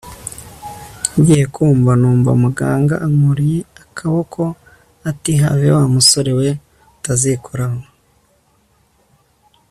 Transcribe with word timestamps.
ngiye 1.17 1.45
kumva 1.53 1.91
numva 2.01 2.31
muganga 2.43 2.95
ankuruye 3.05 3.59
akabokoati 3.83 5.31
have 5.41 5.67
wamusore 5.77 6.31
we 6.39 6.47
utazikoraho 6.97 7.79